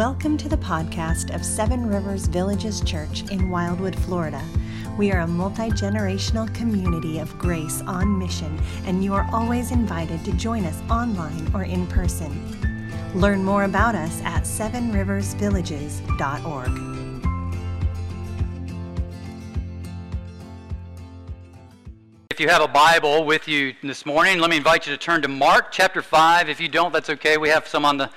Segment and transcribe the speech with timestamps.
[0.00, 4.42] Welcome to the podcast of Seven Rivers Villages Church in Wildwood, Florida.
[4.96, 10.24] We are a multi generational community of grace on mission, and you are always invited
[10.24, 12.32] to join us online or in person.
[13.14, 16.70] Learn more about us at sevenriversvillages.org.
[22.30, 25.20] If you have a Bible with you this morning, let me invite you to turn
[25.20, 26.48] to Mark chapter 5.
[26.48, 27.36] If you don't, that's okay.
[27.36, 28.08] We have some on the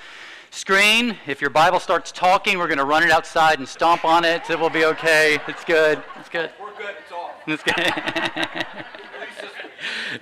[0.53, 1.17] screen.
[1.25, 4.47] If your Bible starts talking, we're going to run it outside and stomp on it.
[4.51, 5.39] It will be okay.
[5.47, 6.01] It's good.
[6.19, 6.51] It's good.
[6.61, 6.95] We're good.
[7.01, 7.31] It's off.
[7.47, 8.85] It's good.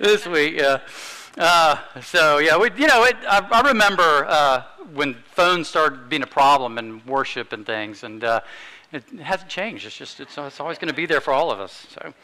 [0.00, 0.80] this week, yeah.
[1.36, 4.64] Uh, so yeah, we, you know, it, I, I remember uh,
[4.94, 8.40] when phones started being a problem in worship and things, and uh,
[8.90, 9.86] it hasn't changed.
[9.86, 11.86] It's just it's, it's always going to be there for all of us.
[11.90, 12.14] So.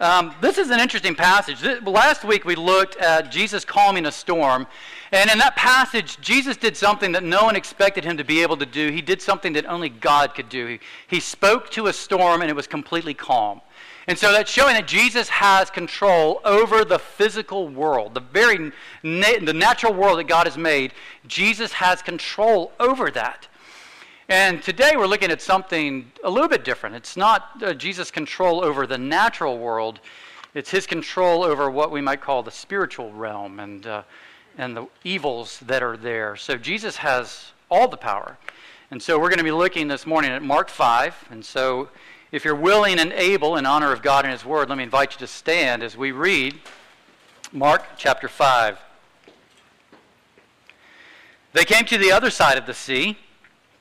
[0.00, 1.62] Um, this is an interesting passage.
[1.82, 4.66] Last week we looked at Jesus calming a storm.
[5.12, 8.56] And in that passage, Jesus did something that no one expected him to be able
[8.56, 8.90] to do.
[8.90, 10.66] He did something that only God could do.
[10.66, 13.60] He, he spoke to a storm and it was completely calm.
[14.06, 19.38] And so that's showing that Jesus has control over the physical world, the very na-
[19.42, 20.94] the natural world that God has made.
[21.26, 23.48] Jesus has control over that.
[24.30, 26.94] And today we're looking at something a little bit different.
[26.94, 29.98] It's not uh, Jesus' control over the natural world,
[30.54, 34.02] it's his control over what we might call the spiritual realm and, uh,
[34.56, 36.36] and the evils that are there.
[36.36, 38.38] So Jesus has all the power.
[38.92, 41.30] And so we're going to be looking this morning at Mark 5.
[41.32, 41.88] And so
[42.30, 45.14] if you're willing and able in honor of God and his word, let me invite
[45.14, 46.54] you to stand as we read
[47.50, 48.78] Mark chapter 5.
[51.52, 53.18] They came to the other side of the sea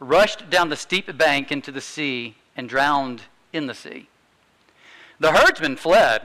[0.00, 3.22] rushed down the steep bank into the sea and drowned
[3.52, 4.08] in the sea.
[5.20, 6.22] The herdsmen fled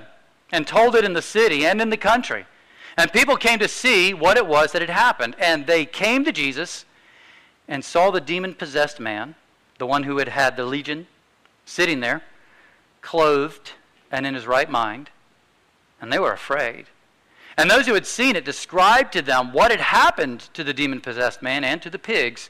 [0.52, 2.46] and told it in the city and in the country.
[2.96, 5.36] And people came to see what it was that had happened.
[5.40, 6.86] And they came to Jesus
[7.68, 9.36] and saw the demon possessed man,
[9.80, 11.08] the one who had had the legion,
[11.66, 12.22] sitting there,
[13.02, 13.72] clothed
[14.12, 15.10] and in his right mind.
[16.00, 16.86] And they were afraid.
[17.58, 21.02] And those who had seen it described to them what had happened to the demon
[21.02, 22.50] possessed man and to the pigs.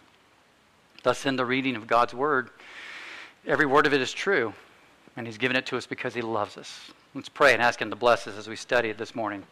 [1.03, 2.49] Thus, in the reading of God's word,
[3.47, 4.53] every word of it is true,
[5.17, 6.91] and He's given it to us because He loves us.
[7.15, 9.43] Let's pray and ask Him to bless us as we study it this morning.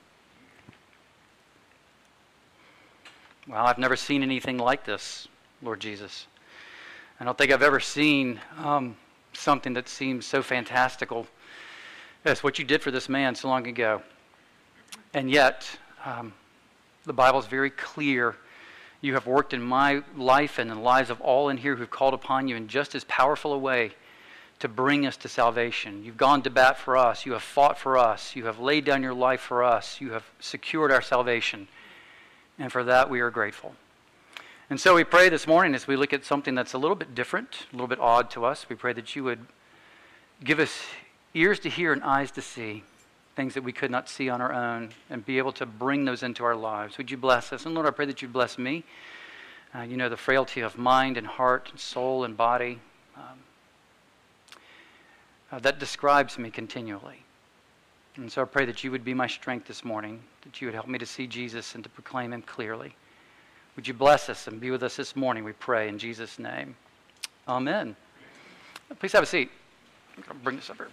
[3.48, 5.28] Well, I've never seen anything like this,
[5.64, 6.28] Lord Jesus.
[7.20, 8.96] I don't think I've ever seen um,
[9.34, 11.26] something that seems so fantastical
[12.26, 14.04] as what you did for this man so long ago.
[15.16, 15.68] And yet,
[16.06, 16.32] um,
[17.06, 18.36] the Bible is very clear
[19.02, 21.90] you have worked in my life and in the lives of all in here who've
[21.90, 23.92] called upon you in just as powerful a way
[24.60, 26.04] to bring us to salvation.
[26.04, 27.26] You've gone to bat for us.
[27.26, 28.36] You have fought for us.
[28.36, 30.02] You have laid down your life for us.
[30.02, 31.70] You have secured our salvation.
[32.58, 33.76] And for that, we are grateful.
[34.70, 37.16] And so we pray this morning as we look at something that's a little bit
[37.16, 38.68] different, a little bit odd to us.
[38.68, 39.46] We pray that you would
[40.44, 40.84] give us
[41.34, 42.84] ears to hear and eyes to see
[43.40, 46.24] things that we could not see on our own and be able to bring those
[46.24, 46.98] into our lives.
[46.98, 47.66] Would you bless us?
[47.66, 48.84] And Lord, I pray that you bless me.
[49.74, 52.80] Uh, you know the frailty of mind and heart and soul and body.
[53.16, 53.24] Um,
[55.54, 57.24] uh, that describes me continually.
[58.18, 60.74] And so I pray that you would be my strength this morning, that you would
[60.74, 62.94] help me to see Jesus and to proclaim him clearly.
[63.78, 66.76] Would you bless us and be with us this morning, we pray, in Jesus' name.
[67.48, 67.96] Amen.
[69.00, 69.50] Please have a seat.
[70.28, 70.90] To bring this up here.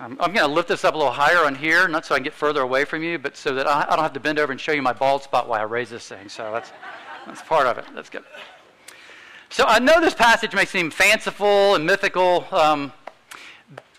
[0.00, 2.18] Um, I'm going to lift this up a little higher on here, not so I
[2.18, 4.38] can get further away from you, but so that I, I don't have to bend
[4.38, 6.28] over and show you my bald spot while I raise this thing.
[6.28, 6.70] So that's,
[7.26, 7.84] that's part of it.
[7.96, 8.22] That's good.
[9.50, 12.46] So I know this passage may seem fanciful and mythical.
[12.52, 12.92] Um,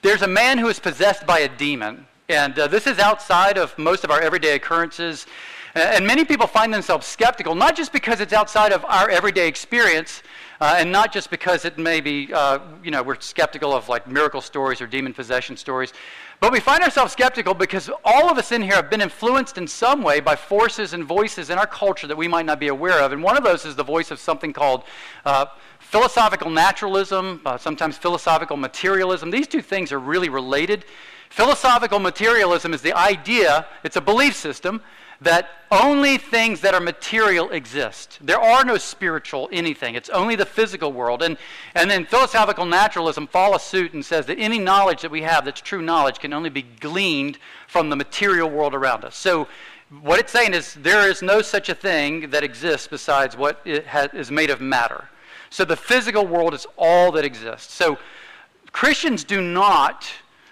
[0.02, 3.78] there's a man who is possessed by a demon, and uh, this is outside of
[3.78, 5.28] most of our everyday occurrences.
[5.76, 10.24] And many people find themselves skeptical, not just because it's outside of our everyday experience,
[10.62, 14.08] uh, and not just because it may be, uh, you know, we're skeptical of like
[14.08, 15.94] miracle stories or demon possession stories,
[16.42, 19.68] but we find ourselves skeptical because all of us in here have been influenced in
[19.68, 23.02] some way by forces and voices in our culture that we might not be aware
[23.02, 23.12] of.
[23.12, 24.84] And one of those is the voice of something called
[25.26, 25.48] uh,
[25.80, 29.32] philosophical naturalism, uh, sometimes philosophical materialism.
[29.32, 30.86] These two things are really related.
[31.30, 34.82] Philosophical materialism is the idea, it's a belief system
[35.22, 38.18] that only things that are material exist.
[38.22, 39.96] There are no spiritual anything.
[39.96, 41.22] It's only the physical world.
[41.22, 41.38] And,
[41.76, 45.62] and then philosophical naturalism follows suit and says that any knowledge that we have that's
[45.62, 47.38] true knowledge can only be gleaned
[47.68, 49.16] from the material world around us.
[49.16, 49.48] So
[50.02, 54.14] what it's saying is there is no such a thing that exists besides what what
[54.14, 55.10] is made of matter.
[55.50, 57.74] So the physical world is all that exists.
[57.74, 57.98] So
[58.72, 60.08] Christians do not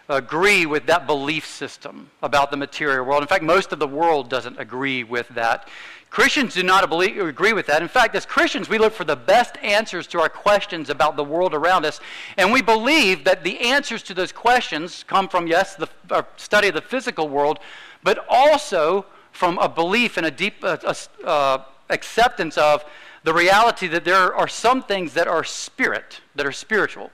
[0.10, 3.22] agree with that belief system about the material world.
[3.22, 5.68] In fact, most of the world doesn't agree with that.
[6.10, 7.82] Christians do not believe, agree with that.
[7.82, 11.24] In fact, as Christians, we look for the best answers to our questions about the
[11.24, 12.00] world around us,
[12.38, 15.90] and we believe that the answers to those questions come from, yes, the
[16.38, 17.60] study of the physical world,
[18.04, 20.78] but also from a belief and a deep uh,
[21.26, 21.58] uh,
[21.90, 22.86] acceptance of
[23.24, 27.12] the reality that there are some things that are spirit, that are spiritual.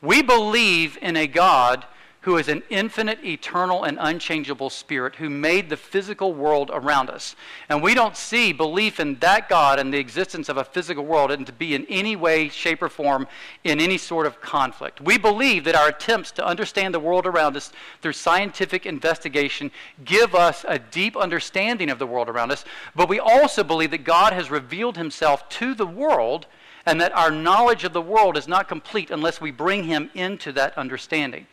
[0.00, 1.84] We believe in a God
[2.22, 7.34] who is an infinite, eternal, and unchangeable spirit who made the physical world around us.
[7.70, 11.30] And we don't see belief in that God and the existence of a physical world
[11.30, 13.26] and to be in any way, shape, or form
[13.64, 15.00] in any sort of conflict.
[15.00, 17.72] We believe that our attempts to understand the world around us
[18.02, 19.70] through scientific investigation
[20.04, 24.04] give us a deep understanding of the world around us, but we also believe that
[24.04, 26.46] God has revealed himself to the world
[26.84, 30.52] and that our knowledge of the world is not complete unless we bring him into
[30.52, 31.46] that understanding.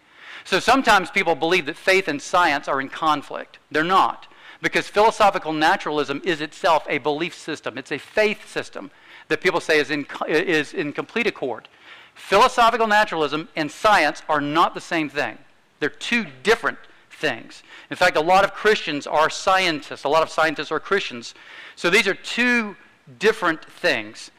[0.47, 3.59] So sometimes people believe that faith and science are in conflict.
[3.69, 4.27] They're not,
[4.61, 8.89] because philosophical naturalism is itself a belief system, it's a faith system
[9.27, 11.67] that people say is in, is in complete accord.
[12.15, 15.37] Philosophical naturalism and science are not the same thing,
[15.81, 16.77] they're two different
[17.11, 17.61] things.
[17.89, 21.35] In fact, a lot of Christians are scientists, a lot of scientists are Christians.
[21.75, 22.77] So these are two
[23.19, 24.31] different things.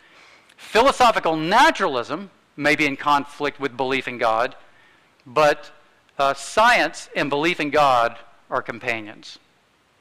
[0.57, 4.57] Philosophical naturalism may be in conflict with belief in God,
[5.27, 5.71] but
[6.19, 8.19] uh, science and belief in God
[8.51, 9.39] are companions.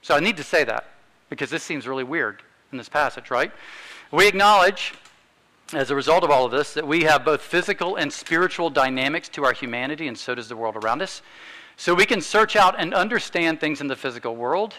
[0.01, 0.85] So I need to say that
[1.29, 2.41] because this seems really weird
[2.71, 3.51] in this passage, right?
[4.11, 4.93] We acknowledge,
[5.73, 9.27] as a result of all of this, that we have both physical and spiritual dynamics
[9.29, 11.21] to our humanity, and so does the world around us.
[11.75, 14.75] So we can search out and understand things in the physical world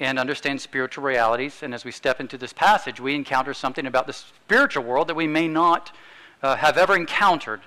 [0.00, 1.62] and understand spiritual realities.
[1.62, 5.14] And as we step into this passage, we encounter something about the spiritual world that
[5.14, 5.96] we may not
[6.42, 7.60] uh, have ever encountered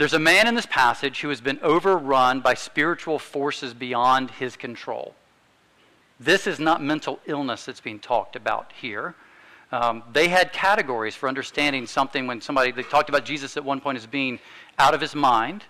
[0.00, 4.56] there's a man in this passage who has been overrun by spiritual forces beyond his
[4.56, 5.14] control.
[6.18, 9.14] This is not mental illness that's being talked about here.
[9.70, 13.78] Um, they had categories for understanding something when somebody, they talked about Jesus at one
[13.78, 14.38] point as being
[14.78, 15.64] out of his mind,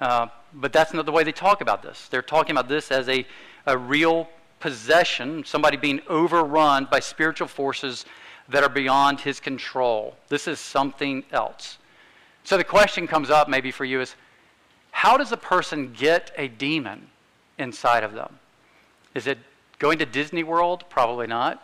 [0.00, 2.08] uh, but that's not the way they talk about this.
[2.08, 3.26] They're talking about this as a,
[3.66, 4.26] a real
[4.58, 8.06] possession, somebody being overrun by spiritual forces
[8.48, 10.16] that are beyond his control.
[10.28, 11.76] This is something else.
[12.46, 14.14] So the question comes up maybe for you is
[14.92, 17.08] how does a person get a demon
[17.58, 18.38] inside of them?
[19.16, 19.38] Is it
[19.80, 20.84] going to Disney World?
[20.88, 21.60] Probably not.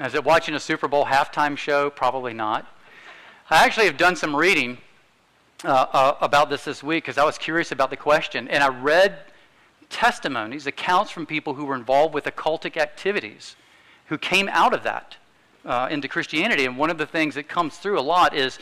[0.00, 1.90] Is it watching a Super Bowl halftime show?
[1.90, 2.66] Probably not.
[3.50, 4.78] I actually have done some reading
[5.62, 8.68] uh, uh, about this this week because I was curious about the question, and I
[8.68, 9.18] read
[9.90, 13.56] testimonies, accounts from people who were involved with occultic activities
[14.06, 15.18] who came out of that
[15.66, 16.64] uh, into Christianity.
[16.64, 18.58] And one of the things that comes through a lot is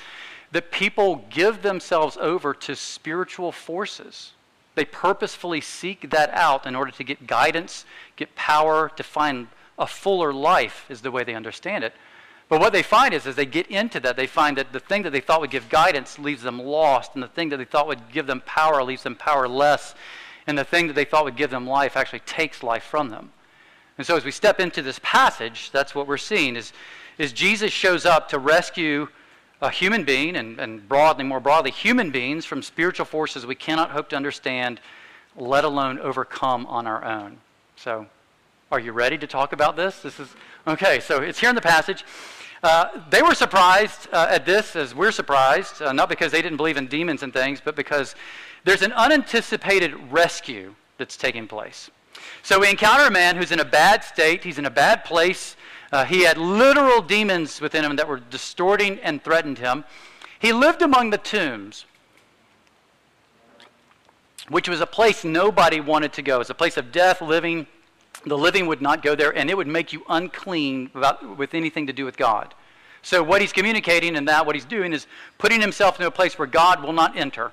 [0.53, 4.33] that people give themselves over to spiritual forces.
[4.75, 7.85] They purposefully seek that out in order to get guidance,
[8.17, 9.49] get power, to find
[9.79, 11.95] a fuller life, is the way they understand it.
[12.49, 15.03] But what they find is, as they get into that, they find that the thing
[15.03, 17.89] that they thought would give guidance leaves them lost, and the thing that they thought
[17.89, 19.95] would give them power leaves them powerless,
[20.47, 23.33] and the thing that they thought would give them life actually takes life from them.
[23.99, 26.73] And so, as we step into this passage, that's what we're seeing is,
[27.19, 29.09] is Jesus shows up to rescue
[29.61, 33.91] a human being, and, and broadly, more broadly, human beings from spiritual forces we cannot
[33.91, 34.81] hope to understand,
[35.37, 37.39] let alone overcome on our own.
[37.77, 38.07] So,
[38.71, 40.01] are you ready to talk about this?
[40.01, 40.29] This is
[40.67, 40.99] okay.
[41.01, 42.05] So it's here in the passage.
[42.63, 46.57] Uh, they were surprised uh, at this, as we're surprised, uh, not because they didn't
[46.57, 48.17] believe in demons and things, but because
[48.65, 51.91] there's an unanticipated rescue that's taking place.
[52.43, 55.57] So we encounter a man who's in a bad state, he's in a bad place.
[55.93, 59.85] Uh, he had literal demons within him that were distorting and threatened him.
[60.39, 61.87] He lived among the tombs,
[64.49, 66.41] which was a place nobody wanted to go.
[66.41, 67.67] It's a place of death, living,
[68.25, 71.87] the living would not go there, and it would make you unclean without, with anything
[71.87, 72.55] to do with God.
[73.03, 75.07] So, what he's communicating in that, what he's doing, is
[75.39, 77.53] putting himself into a place where God will not enter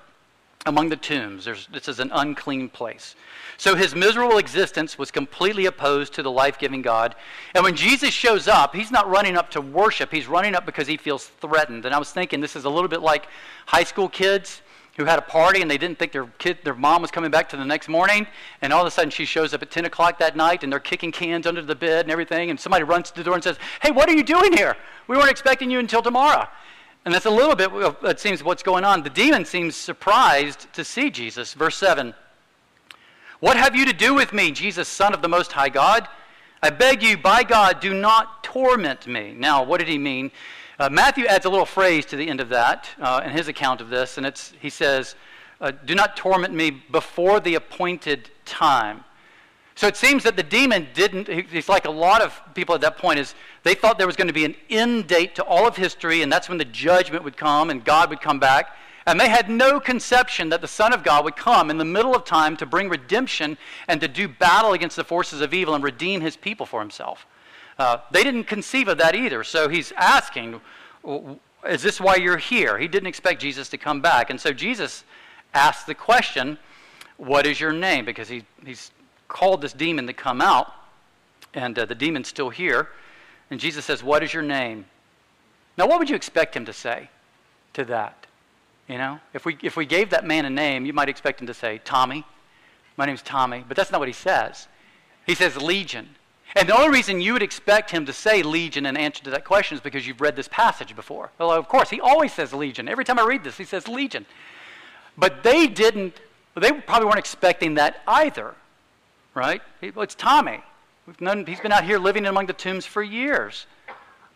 [0.66, 1.46] among the tombs.
[1.46, 3.16] There's, this is an unclean place.
[3.58, 7.16] So, his miserable existence was completely opposed to the life giving God.
[7.54, 10.88] And when Jesus shows up, he's not running up to worship, he's running up because
[10.88, 11.86] he feels threatened.
[11.86, 13.28] And I was thinking this is a little bit like
[13.66, 14.62] high school kids
[14.96, 17.50] who had a party and they didn't think their kid, their mom was coming back
[17.50, 18.28] to the next morning,
[18.62, 20.80] and all of a sudden she shows up at 10 o'clock that night and they're
[20.80, 23.58] kicking cans under the bed and everything, and somebody runs to the door and says,
[23.82, 24.78] "Hey, what are you doing here?
[25.08, 26.48] We weren't expecting you until tomorrow."
[27.06, 27.70] And that's a little bit,
[28.04, 29.04] it seems, what's going on.
[29.04, 31.54] The demon seems surprised to see Jesus.
[31.54, 32.14] Verse 7
[33.40, 36.08] What have you to do with me, Jesus, Son of the Most High God?
[36.62, 39.36] I beg you, by God, do not torment me.
[39.38, 40.32] Now, what did he mean?
[40.80, 43.82] Uh, Matthew adds a little phrase to the end of that uh, in his account
[43.82, 45.16] of this, and it's, he says,
[45.60, 49.04] uh, Do not torment me before the appointed time.
[49.76, 52.98] So it seems that the demon didn't, he's like a lot of people at that
[52.98, 55.76] point, is they thought there was going to be an end date to all of
[55.76, 58.76] history, and that's when the judgment would come and God would come back.
[59.06, 62.16] And they had no conception that the Son of God would come in the middle
[62.16, 65.84] of time to bring redemption and to do battle against the forces of evil and
[65.84, 67.26] redeem his people for himself.
[67.78, 69.44] Uh, they didn't conceive of that either.
[69.44, 70.62] So he's asking,
[71.68, 72.78] Is this why you're here?
[72.78, 74.30] He didn't expect Jesus to come back.
[74.30, 75.04] And so Jesus
[75.54, 76.58] asked the question,
[77.18, 78.06] What is your name?
[78.06, 78.92] Because he, he's
[79.34, 80.72] called this demon to come out,
[81.54, 82.88] and uh, the demon's still here.
[83.52, 84.86] And Jesus says, What is your name?
[85.78, 87.10] Now, what would you expect him to say
[87.74, 88.26] to that?
[88.88, 91.48] You know, if we, if we gave that man a name, you might expect him
[91.48, 92.26] to say, Tommy.
[92.96, 93.66] My name's Tommy.
[93.68, 94.68] But that's not what he says.
[95.26, 96.10] He says, Legion.
[96.56, 99.44] And the only reason you would expect him to say legion in answer to that
[99.44, 101.32] question is because you've read this passage before.
[101.40, 102.88] Well, of course, he always says legion.
[102.88, 104.26] Every time I read this, he says legion.
[105.18, 106.20] But they didn't,
[106.56, 108.54] they probably weren't expecting that either,
[109.34, 109.62] right?
[109.82, 110.64] It's Tommy.
[111.20, 113.66] Known, he's been out here living among the tombs for years.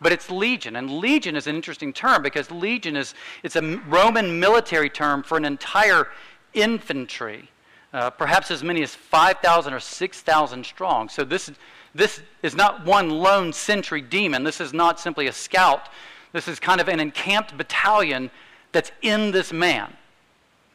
[0.00, 0.76] But it's legion.
[0.76, 5.36] And legion is an interesting term because legion is it's a Roman military term for
[5.36, 6.08] an entire
[6.54, 7.50] infantry,
[7.92, 11.08] uh, perhaps as many as 5,000 or 6,000 strong.
[11.08, 11.50] So this
[11.94, 14.44] this is not one lone sentry demon.
[14.44, 15.88] This is not simply a scout.
[16.32, 18.30] This is kind of an encamped battalion
[18.72, 19.96] that's in this man.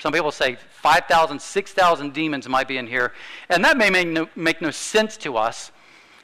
[0.03, 3.13] Some people say 5,000, 6,000 demons might be in here.
[3.47, 5.71] And that may make no, make no sense to us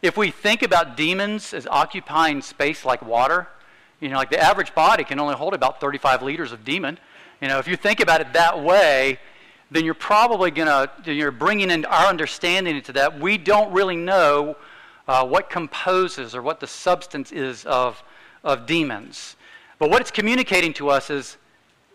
[0.01, 3.47] if we think about demons as occupying space like water.
[4.01, 6.99] You know, like the average body can only hold about 35 liters of demon.
[7.39, 9.17] You know, if you think about it that way,
[9.71, 13.17] then you're probably going to, you're bringing in our understanding into that.
[13.17, 14.57] We don't really know
[15.07, 18.03] uh, what composes or what the substance is of,
[18.43, 19.37] of demons.
[19.77, 21.37] But what it's communicating to us is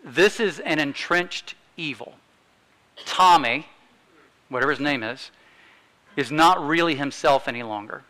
[0.03, 2.13] this is an entrenched evil.
[3.05, 3.67] Tommy,
[4.49, 5.31] whatever his name is,
[6.15, 8.03] is not really himself any longer.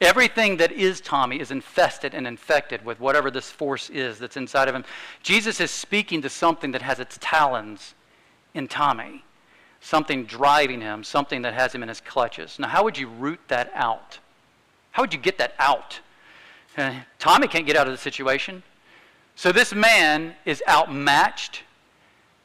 [0.00, 4.68] Everything that is Tommy is infested and infected with whatever this force is that's inside
[4.68, 4.84] of him.
[5.22, 7.94] Jesus is speaking to something that has its talons
[8.54, 9.24] in Tommy,
[9.80, 12.58] something driving him, something that has him in his clutches.
[12.58, 14.18] Now, how would you root that out?
[14.90, 16.00] How would you get that out?
[16.76, 18.62] Uh, Tommy can't get out of the situation.
[19.36, 21.62] So this man is outmatched,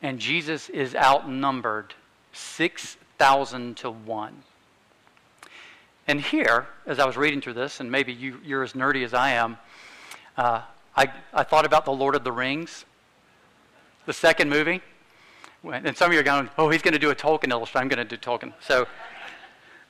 [0.01, 1.93] and Jesus is outnumbered
[2.33, 4.43] 6,000 to 1.
[6.07, 9.13] And here, as I was reading through this, and maybe you, are as nerdy as
[9.13, 9.57] I am,
[10.37, 10.61] uh,
[10.95, 12.85] I, I thought about The Lord of the Rings,
[14.05, 14.81] the second movie.
[15.63, 17.81] And some of you are going, oh, he's going to do a Tolkien illustration.
[17.81, 18.53] I'm going to do Tolkien.
[18.61, 18.87] So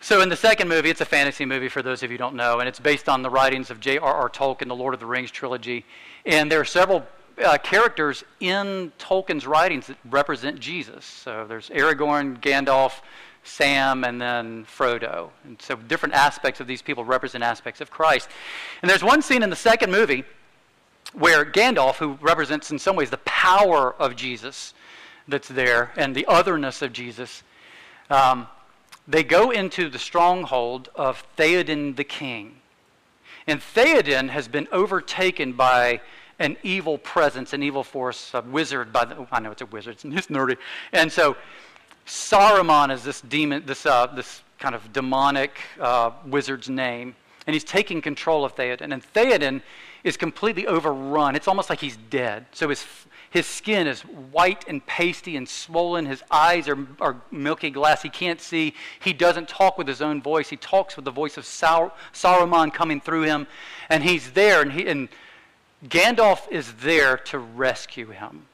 [0.02, 2.36] so, in the second movie, it's a fantasy movie for those of you who don't
[2.36, 4.30] know, and it's based on the writings of J.R.R.
[4.30, 5.86] Tolkien, the Lord of the Rings trilogy.
[6.26, 7.06] And there are several
[7.40, 11.06] uh, characters in Tolkien's writings that represent Jesus.
[11.06, 13.02] So, there's Aragorn, Gandalf,
[13.44, 15.30] Sam, and then Frodo.
[15.44, 18.30] And so, different aspects of these people represent aspects of Christ.
[18.82, 20.24] And there's one scene in the second movie
[21.14, 24.74] where Gandalf, who represents in some ways the power of Jesus
[25.28, 27.44] that's there and the otherness of Jesus,
[28.10, 28.48] um,
[29.08, 32.58] they go into the stronghold of Theoden the king.
[33.48, 36.02] And Theoden has been overtaken by
[36.40, 38.92] an evil presence, an evil force, a wizard.
[38.92, 40.58] By the, I know it's a wizard, it's nerdy.
[40.94, 41.36] And so
[42.08, 47.16] Saruman is this demon, this, uh, this kind of demonic uh, wizard's name.
[47.48, 48.94] And he's taking control of Theoden.
[48.94, 49.62] And Theoden
[50.04, 51.36] is completely overrun.
[51.36, 52.46] It's almost like he's dead.
[52.52, 52.86] So his,
[53.32, 56.06] his skin is white and pasty and swollen.
[56.06, 58.02] His eyes are, are milky glass.
[58.02, 58.76] He can't see.
[59.00, 60.50] He doesn't talk with his own voice.
[60.50, 63.48] He talks with the voice of Sar- Saruman coming through him.
[63.90, 65.10] And he's there, and, he, and
[65.88, 68.46] Gandalf is there to rescue him.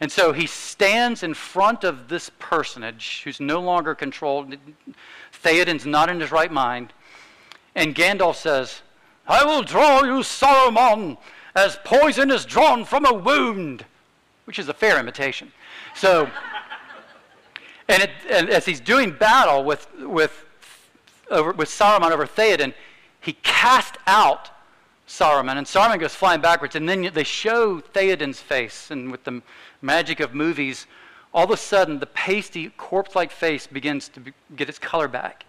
[0.00, 4.56] And so he stands in front of this personage who's no longer controlled.
[5.32, 6.92] Theoden's not in his right mind.
[7.74, 8.82] And Gandalf says,
[9.26, 11.18] I will draw you, Saruman,
[11.54, 13.84] as poison is drawn from a wound,
[14.44, 15.52] which is a fair imitation.
[15.94, 16.30] So,
[17.88, 20.44] and, it, and as he's doing battle with, with,
[21.30, 22.72] over, with Saruman over Theoden,
[23.20, 24.50] he cast out
[25.08, 29.42] Saruman, and Saruman goes flying backwards, and then they show Theoden's face, and with the
[29.80, 30.86] magic of movies,
[31.32, 35.08] all of a sudden the pasty, corpse like face begins to be, get its color
[35.08, 35.46] back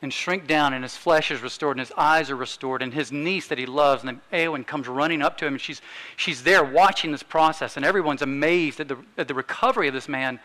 [0.00, 3.10] and shrink down, and his flesh is restored, and his eyes are restored, and his
[3.10, 5.82] niece that he loves, and Eowyn comes running up to him, and she's,
[6.16, 10.08] she's there watching this process, and everyone's amazed at the, at the recovery of this
[10.08, 10.38] man.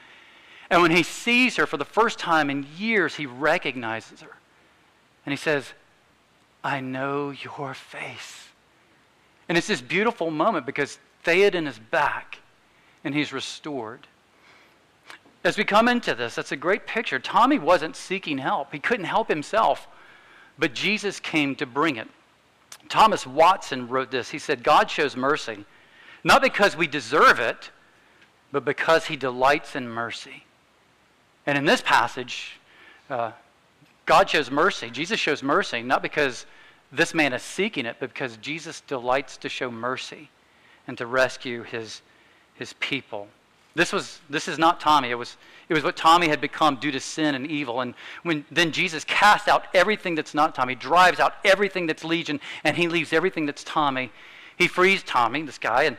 [0.71, 4.35] And when he sees her for the first time in years, he recognizes her.
[5.25, 5.73] And he says,
[6.63, 8.47] I know your face.
[9.49, 12.39] And it's this beautiful moment because Theoden is back
[13.03, 14.07] and he's restored.
[15.43, 17.19] As we come into this, that's a great picture.
[17.19, 19.87] Tommy wasn't seeking help, he couldn't help himself,
[20.57, 22.07] but Jesus came to bring it.
[22.89, 24.29] Thomas Watson wrote this.
[24.29, 25.65] He said, God shows mercy,
[26.23, 27.71] not because we deserve it,
[28.51, 30.43] but because he delights in mercy.
[31.45, 32.59] And in this passage,
[33.09, 33.31] uh,
[34.05, 34.89] God shows mercy.
[34.89, 36.45] Jesus shows mercy, not because
[36.93, 40.29] this man is seeking it, because Jesus delights to show mercy
[40.87, 42.01] and to rescue his,
[42.53, 43.27] his people.
[43.75, 45.09] This, was, this is not Tommy.
[45.09, 45.35] It was,
[45.67, 47.81] it was what Tommy had become due to sin and evil.
[47.81, 52.39] And when then Jesus casts out everything that's not Tommy, drives out everything that's Legion,
[52.63, 54.11] and he leaves everything that's Tommy.
[54.55, 55.97] He frees Tommy, this guy, and,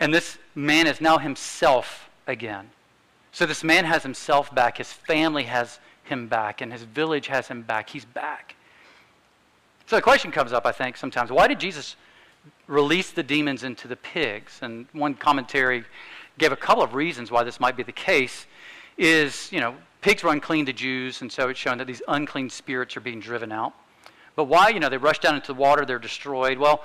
[0.00, 2.70] and this man is now himself again.
[3.30, 4.78] So this man has himself back.
[4.78, 7.90] His family has him back, and his village has him back.
[7.90, 8.55] He's back.
[9.86, 11.94] So the question comes up, I think, sometimes why did Jesus
[12.66, 14.58] release the demons into the pigs?
[14.60, 15.84] And one commentary
[16.38, 18.46] gave a couple of reasons why this might be the case
[18.98, 22.50] is, you know, pigs were unclean to Jews, and so it's shown that these unclean
[22.50, 23.74] spirits are being driven out.
[24.34, 26.58] But why, you know, they rush down into the water, they're destroyed.
[26.58, 26.82] Well,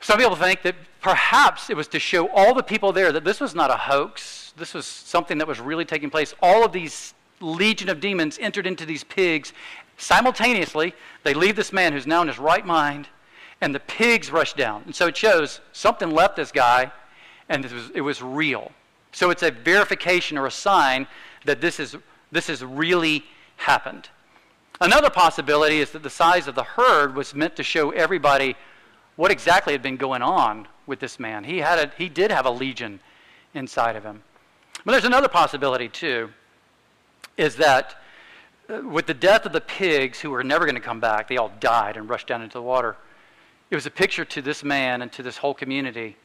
[0.00, 3.40] some people think that perhaps it was to show all the people there that this
[3.40, 4.52] was not a hoax.
[4.56, 6.34] This was something that was really taking place.
[6.40, 9.52] All of these legion of demons entered into these pigs
[9.96, 10.94] simultaneously.
[11.22, 13.08] They leave this man who's now in his right mind,
[13.60, 14.82] and the pigs rush down.
[14.86, 16.92] And so it shows something left this guy,
[17.48, 18.72] and it was, it was real.
[19.12, 21.06] So it's a verification or a sign
[21.44, 21.96] that this is
[22.32, 23.24] this has really
[23.56, 24.08] happened.
[24.80, 28.56] Another possibility is that the size of the herd was meant to show everybody
[29.16, 31.44] what exactly had been going on with this man.
[31.44, 32.98] He had a, he did have a legion
[33.54, 34.22] inside of him.
[34.84, 36.30] But there's another possibility too,
[37.36, 38.01] is that
[38.68, 41.52] with the death of the pigs who were never going to come back, they all
[41.60, 42.96] died and rushed down into the water.
[43.70, 46.16] It was a picture to this man and to this whole community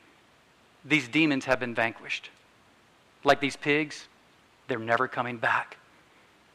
[0.87, 2.29] these demons have been vanquished.
[3.23, 4.07] Like these pigs,
[4.67, 5.77] they're never coming back.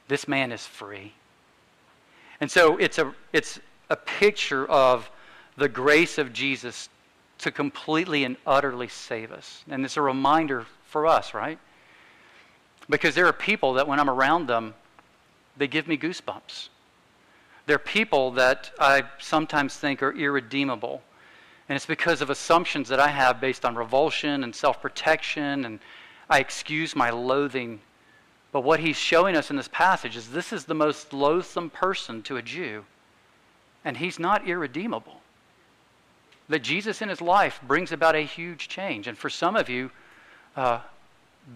[0.08, 1.12] This man is free.
[2.40, 5.10] And so it's a, it's a picture of
[5.56, 6.88] the grace of Jesus
[7.38, 9.64] to completely and utterly save us.
[9.68, 11.58] And it's a reminder for us, right?
[12.88, 14.74] Because there are people that when I'm around them,
[15.56, 16.68] they give me goosebumps.
[17.66, 21.02] They're people that I sometimes think are irredeemable.
[21.68, 25.78] And it's because of assumptions that I have based on revulsion and self protection, and
[26.28, 27.80] I excuse my loathing.
[28.50, 32.22] But what he's showing us in this passage is this is the most loathsome person
[32.24, 32.84] to a Jew,
[33.84, 35.20] and he's not irredeemable.
[36.48, 39.06] That Jesus in his life brings about a huge change.
[39.06, 39.90] And for some of you,
[40.56, 40.80] uh,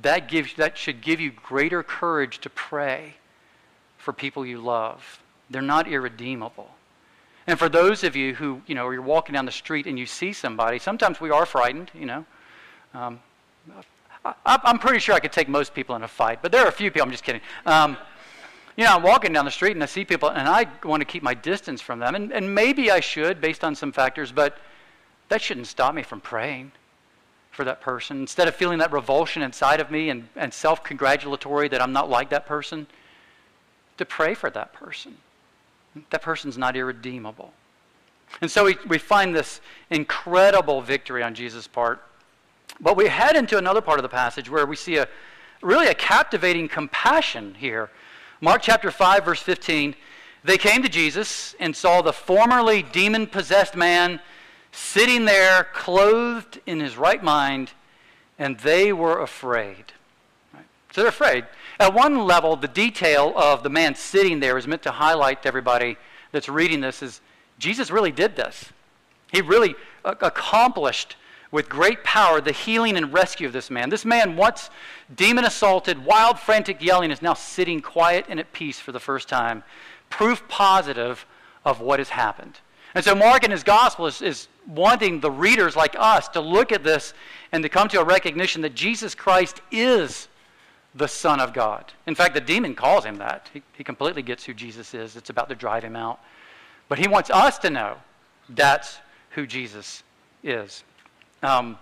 [0.01, 3.17] that, gives, that should give you greater courage to pray
[4.07, 5.21] for people you love.
[5.51, 6.71] They're not irredeemable.
[7.49, 10.07] And for those of you who, you know, you're walking down the street and you
[10.07, 12.25] see somebody, sometimes we are frightened, you know.
[12.95, 13.19] Um,
[14.25, 16.69] I, am pretty sure I could take most people in a fight, but there are
[16.69, 17.41] a few people, I'm just kidding.
[17.67, 17.97] Um,
[18.77, 21.05] you know, I'm walking down the street and I see people and I want to
[21.05, 22.15] keep my distance from them.
[22.15, 24.57] And, and maybe I should based on some factors, but
[25.31, 26.71] that shouldn't stop me from praying
[27.51, 28.21] for that person.
[28.21, 32.09] Instead of feeling that revulsion inside of me and, and self congratulatory that I'm not
[32.09, 32.87] like that person,
[33.99, 35.17] to pray for that person.
[36.11, 37.53] That person's not irredeemable.
[38.41, 42.03] And so we, we find this incredible victory on Jesus' part.
[42.81, 45.09] But we head into another part of the passage where we see a
[45.63, 47.91] really a captivating compassion here.
[48.41, 49.95] Mark chapter 5, verse 15.
[50.45, 54.21] They came to Jesus and saw the formerly demon possessed man
[54.71, 57.73] sitting there, clothed in his right mind,
[58.39, 59.93] and they were afraid.
[60.53, 60.67] Right?
[60.93, 61.47] So they're afraid.
[61.79, 65.49] At one level, the detail of the man sitting there is meant to highlight to
[65.49, 65.97] everybody
[66.33, 67.21] that's reading this is
[67.59, 68.73] Jesus really did this.
[69.33, 71.17] He really uh, accomplished
[71.51, 73.89] with great power the healing and rescue of this man.
[73.89, 74.71] This man, once
[75.15, 79.29] demon assaulted, wild, frantic yelling, is now sitting quiet and at peace for the first
[79.29, 79.63] time.
[80.11, 81.27] Proof positive
[81.65, 82.61] of what has happened.
[82.95, 86.73] And so, Mark in his gospel is, is wanting the readers like us to look
[86.73, 87.13] at this
[87.53, 90.29] and to come to a recognition that Jesus Christ is
[90.97, 91.93] the Son of God.
[92.07, 93.51] In fact, the demon calls him that.
[93.53, 95.15] He, he completely gets who Jesus is.
[95.17, 96.21] It's about to drive him out.
[96.89, 97.97] But he wants us to know
[98.49, 98.99] that's
[99.31, 100.03] who Jesus
[100.43, 100.85] is.
[101.43, 101.79] Um,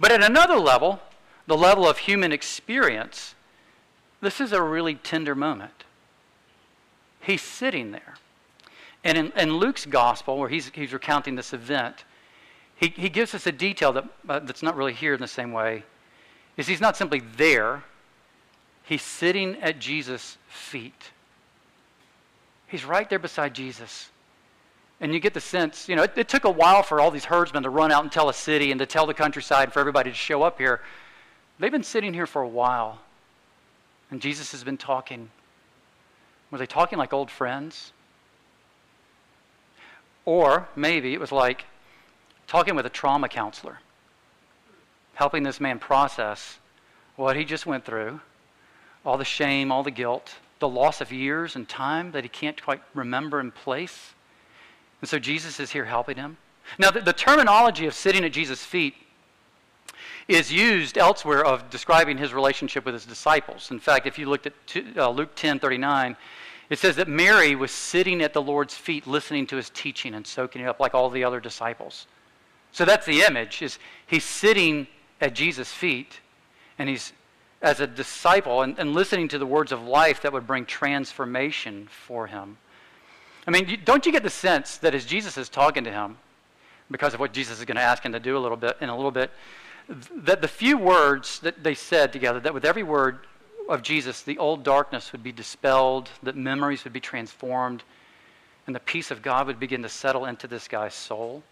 [0.00, 1.00] but at another level,
[1.46, 3.34] the level of human experience,
[4.20, 5.84] this is a really tender moment.
[7.20, 8.16] He's sitting there.
[9.04, 12.04] And in, in Luke's gospel, where he's, he's recounting this event,
[12.74, 15.52] he, he gives us a detail that, uh, that's not really here in the same
[15.52, 15.84] way.
[16.56, 17.84] Is he's not simply there,
[18.84, 21.10] he's sitting at Jesus' feet.
[22.66, 24.10] He's right there beside Jesus.
[25.00, 27.26] And you get the sense, you know, it, it, took a while for all these
[27.26, 30.10] herdsmen to run out and tell a city and to tell the countryside for everybody
[30.10, 30.80] to show up here.
[31.58, 32.98] They've been sitting here for a while.
[34.10, 35.30] And Jesus has been talking.
[36.50, 37.92] Were they talking like old friends?
[40.24, 41.64] Or maybe it was like
[42.46, 43.78] talking with a trauma counselor,
[45.16, 46.58] helping this man process
[47.16, 48.20] what he just went through,
[49.04, 52.62] all the shame, all the guilt, the loss of years and time that he can't
[52.62, 54.12] quite remember and place.
[55.00, 56.36] And so Jesus is here helping him.
[56.78, 58.94] Now, the, the terminology of sitting at Jesus' feet
[60.28, 63.70] is used elsewhere of describing his relationship with his disciples.
[63.70, 64.52] In fact, if you looked at
[64.96, 66.14] uh, Luke 10 39,
[66.68, 70.26] it says that Mary was sitting at the Lord's feet listening to his teaching and
[70.26, 72.06] soaking it up like all the other disciples.
[72.72, 74.86] So that's the image is he's sitting
[75.20, 76.20] at Jesus' feet
[76.78, 77.12] and he's
[77.62, 81.88] as a disciple and, and listening to the words of life that would bring transformation
[81.90, 82.58] for him.
[83.46, 86.18] I mean, don't you get the sense that as Jesus is talking to him,
[86.90, 88.88] because of what Jesus is going to ask him to do a little bit in
[88.88, 89.30] a little bit,
[89.88, 93.20] that the few words that they said together, that with every word
[93.68, 97.82] of Jesus, the old darkness would be dispelled, that memories would be transformed,
[98.66, 101.42] and the peace of God would begin to settle into this guy's soul.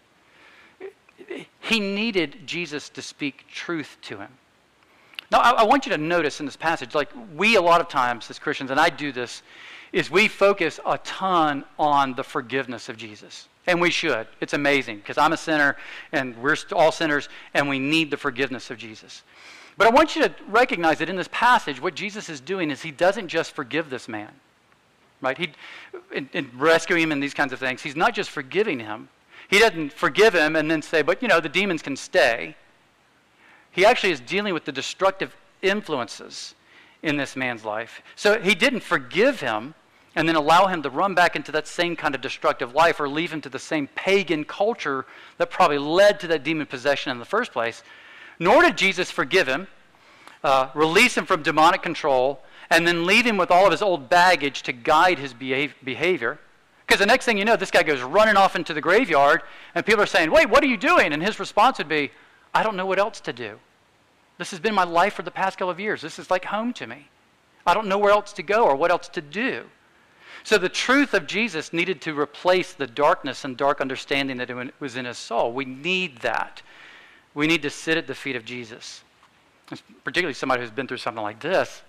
[1.59, 4.29] He needed Jesus to speak truth to him.
[5.31, 7.87] Now, I, I, want you to notice in this passage, like we a lot of
[7.87, 9.41] times as Christians, and I do this,
[9.91, 13.47] is we focus a ton on the forgiveness of Jesus.
[13.67, 14.27] And we should.
[14.41, 15.77] It's amazing because I'm a sinner
[16.11, 19.23] and we're all sinners and we need the forgiveness of Jesus.
[19.77, 22.81] But I want you to recognize that in this passage, what Jesus is doing is
[22.81, 24.31] he doesn't just forgive this man,
[25.21, 25.37] right?
[25.37, 25.49] He,
[26.13, 29.09] in, in rescuing him and these kinds of things, he's not just forgiving him.
[29.47, 32.55] He doesn't forgive him and then say, but you know, the demons can stay.
[33.71, 36.55] He actually is dealing with the destructive influences
[37.03, 38.01] in this man's life.
[38.15, 39.75] So he didn't forgive him
[40.15, 43.09] and then allow him to run back into that same kind of destructive life or
[43.09, 45.05] leave him to the same pagan culture
[45.37, 47.83] that probably led to that demon possession in the first place.
[48.39, 49.67] Nor did Jesus forgive him,
[50.43, 54.09] uh, release him from demonic control, and then leave him with all of his old
[54.09, 56.39] baggage to guide his behavior.
[56.85, 59.41] Because the next thing you know, this guy goes running off into the graveyard,
[59.73, 61.13] and people are saying, Wait, what are you doing?
[61.13, 62.11] And his response would be,
[62.53, 63.59] I don't know what else to do.
[64.37, 66.01] This has been my life for the past couple of years.
[66.01, 67.07] This is like home to me.
[67.65, 69.65] I don't know where else to go or what else to do.
[70.43, 74.95] So the truth of Jesus needed to replace the darkness and dark understanding that was
[74.95, 75.51] in his soul.
[75.51, 76.61] We need that.
[77.33, 79.03] We need to sit at the feet of Jesus,
[80.03, 81.81] particularly somebody who's been through something like this.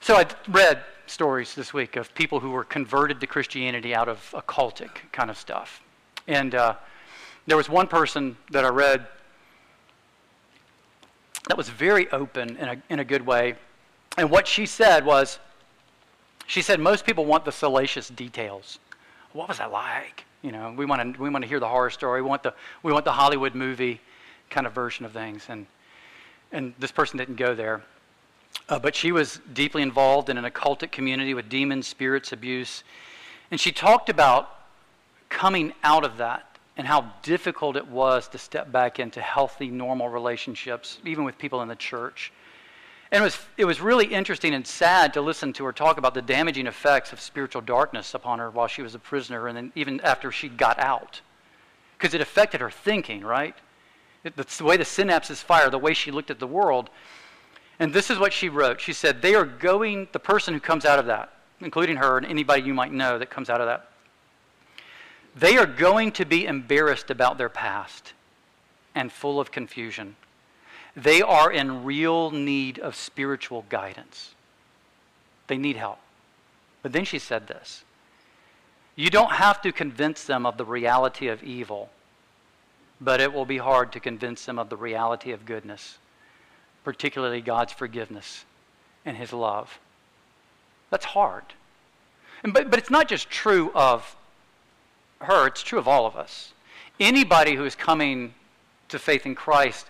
[0.00, 4.18] So I read stories this week of people who were converted to Christianity out of
[4.32, 5.82] occultic kind of stuff.
[6.26, 6.74] And uh,
[7.46, 9.06] there was one person that I read
[11.48, 13.56] that was very open in a, in a good way.
[14.16, 15.38] And what she said was,
[16.46, 18.78] she said, most people want the salacious details.
[19.32, 20.24] What was that like?
[20.42, 22.22] You know, we want to, we want to hear the horror story.
[22.22, 24.00] We want the, we want the Hollywood movie
[24.50, 25.46] kind of version of things.
[25.48, 25.66] And,
[26.52, 27.82] and this person didn't go there.
[28.68, 32.82] Uh, but she was deeply involved in an occultic community with demons, spirits, abuse.
[33.50, 34.50] And she talked about
[35.28, 40.08] coming out of that and how difficult it was to step back into healthy, normal
[40.08, 42.32] relationships, even with people in the church.
[43.12, 46.14] And it was, it was really interesting and sad to listen to her talk about
[46.14, 49.72] the damaging effects of spiritual darkness upon her while she was a prisoner and then
[49.76, 51.20] even after she got out.
[51.96, 53.54] Because it affected her thinking, right?
[54.24, 56.90] It, the way the synapses fire, the way she looked at the world.
[57.78, 58.80] And this is what she wrote.
[58.80, 62.26] She said, They are going, the person who comes out of that, including her and
[62.26, 63.88] anybody you might know that comes out of that,
[65.36, 68.12] they are going to be embarrassed about their past
[68.94, 70.16] and full of confusion.
[70.96, 74.34] They are in real need of spiritual guidance.
[75.48, 75.98] They need help.
[76.82, 77.84] But then she said this
[78.94, 81.90] You don't have to convince them of the reality of evil,
[83.00, 85.98] but it will be hard to convince them of the reality of goodness,
[86.84, 88.44] particularly God's forgiveness
[89.04, 89.78] and His love.
[90.90, 91.44] That's hard.
[92.42, 94.16] And, but, but it's not just true of
[95.20, 96.52] her, it's true of all of us.
[97.00, 98.34] Anybody who is coming
[98.88, 99.86] to faith in Christ,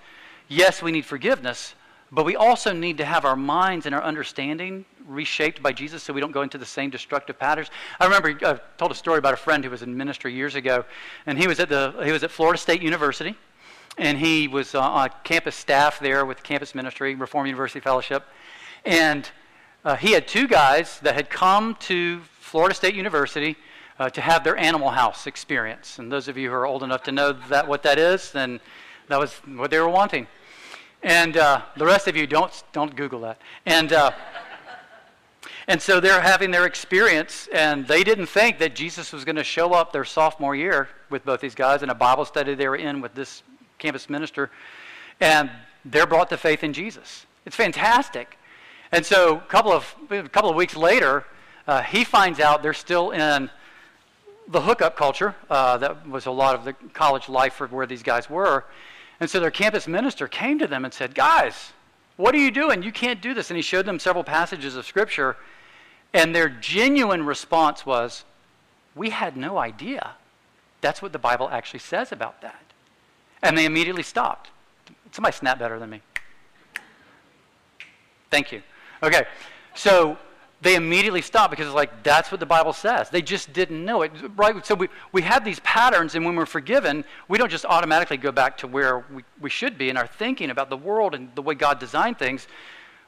[0.48, 1.74] yes, we need forgiveness,
[2.12, 6.12] but we also need to have our minds and our understanding reshaped by Jesus so
[6.12, 7.70] we don't go into the same destructive patterns.
[8.00, 10.84] I remember I told a story about a friend who was in ministry years ago,
[11.26, 13.36] and he was at the he was at Florida State University,
[13.96, 18.24] and he was uh, on campus staff there with campus ministry, Reform University Fellowship,
[18.84, 19.30] and
[19.84, 23.56] uh, he had two guys that had come to Florida State University
[23.98, 25.98] uh, to have their Animal House experience.
[25.98, 28.60] And those of you who are old enough to know that what that is, then
[29.08, 30.26] that was what they were wanting.
[31.02, 33.38] And uh, the rest of you don't don't Google that.
[33.66, 34.12] And uh,
[35.68, 39.44] and so they're having their experience, and they didn't think that Jesus was going to
[39.44, 42.76] show up their sophomore year with both these guys in a Bible study they were
[42.76, 43.42] in with this
[43.78, 44.50] campus minister,
[45.20, 45.50] and
[45.84, 47.26] they're brought to faith in Jesus.
[47.46, 48.38] It's fantastic.
[48.92, 51.24] And so a couple of a couple of weeks later,
[51.66, 53.50] uh, he finds out they're still in
[54.48, 55.34] the hookup culture.
[55.48, 58.64] Uh, that was a lot of the college life for where these guys were.
[59.20, 61.72] And so their campus minister came to them and said, Guys,
[62.16, 62.82] what are you doing?
[62.82, 63.50] You can't do this.
[63.50, 65.36] And he showed them several passages of Scripture.
[66.12, 68.24] And their genuine response was,
[68.94, 70.12] We had no idea.
[70.80, 72.63] That's what the Bible actually says about that.
[73.44, 74.50] And they immediately stopped.
[75.12, 76.00] Somebody snapped better than me.
[78.30, 78.62] Thank you.
[79.02, 79.26] Okay,
[79.74, 80.18] so
[80.64, 84.02] they immediately stopped because it's like that's what the bible says they just didn't know
[84.02, 87.66] it right so we, we have these patterns and when we're forgiven we don't just
[87.66, 91.14] automatically go back to where we, we should be in our thinking about the world
[91.14, 92.48] and the way god designed things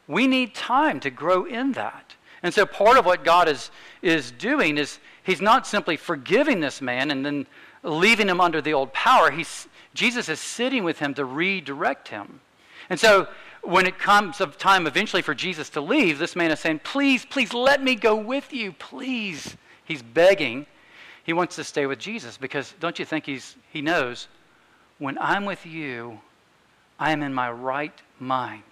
[0.06, 3.70] we need time to grow in that and so part of what god is
[4.02, 7.46] is doing is he's not simply forgiving this man and then
[7.82, 12.40] leaving him under the old power he's jesus is sitting with him to redirect him
[12.88, 13.26] and so
[13.66, 17.24] when it comes of time eventually for Jesus to leave, this man is saying, Please,
[17.24, 19.56] please let me go with you, please.
[19.84, 20.66] He's begging.
[21.24, 24.28] He wants to stay with Jesus because don't you think he's, he knows
[24.98, 26.20] when I'm with you,
[26.98, 28.62] I am in my right mind.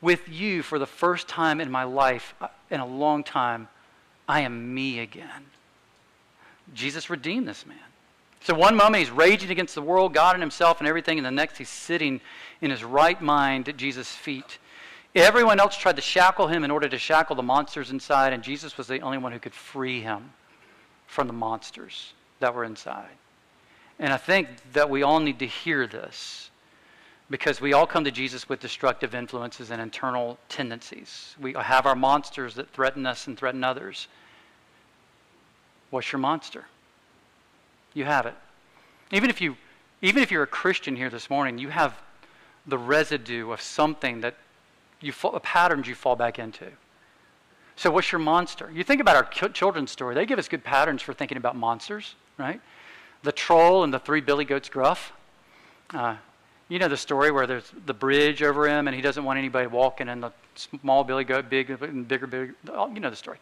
[0.00, 3.68] With you, for the first time in my life, uh, in a long time,
[4.28, 5.46] I am me again.
[6.74, 7.78] Jesus redeemed this man.
[8.40, 11.30] So one moment he's raging against the world, God and himself and everything, and the
[11.30, 12.20] next he's sitting
[12.60, 14.58] in his right mind at Jesus' feet.
[15.14, 18.76] Everyone else tried to shackle him in order to shackle the monsters inside, and Jesus
[18.78, 20.32] was the only one who could free him
[21.06, 23.08] from the monsters that were inside.
[23.98, 26.50] And I think that we all need to hear this
[27.30, 31.34] because we all come to Jesus with destructive influences and internal tendencies.
[31.40, 34.08] We have our monsters that threaten us and threaten others.
[35.90, 36.66] What's your monster?
[37.94, 38.34] You have it.
[39.10, 39.56] Even if you
[40.00, 42.00] even if you're a Christian here this morning, you have
[42.66, 44.36] the residue of something that
[45.00, 46.66] you fall, patterns you fall back into.
[47.74, 48.70] So what's your monster?
[48.72, 50.14] You think about our children's story.
[50.14, 52.60] They give us good patterns for thinking about monsters, right?
[53.22, 55.12] The troll and the three billy goats gruff.
[55.92, 56.16] Uh,
[56.68, 59.66] you know the story where there's the bridge over him and he doesn't want anybody
[59.66, 62.54] walking and the small billy goat, big and bigger, bigger.
[62.66, 63.38] You know the story.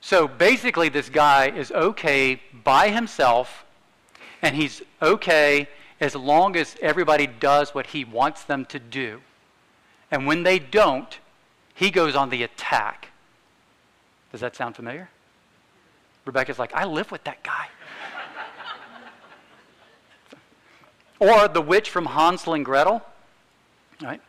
[0.00, 3.64] So basically, this guy is okay by himself,
[4.42, 5.68] and he's okay
[6.00, 9.20] as long as everybody does what he wants them to do.
[10.10, 11.18] And when they don't,
[11.74, 13.08] he goes on the attack.
[14.32, 15.10] Does that sound familiar?
[16.24, 17.68] Rebecca's like, I live with that guy.
[21.18, 23.02] or the witch from Hansel and Gretel,
[24.02, 24.20] right?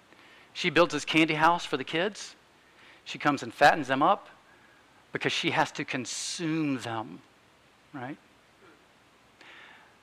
[0.54, 2.36] She builds this candy house for the kids.
[3.06, 4.28] She comes and fattens them up
[5.12, 7.20] because she has to consume them,
[7.94, 8.18] right?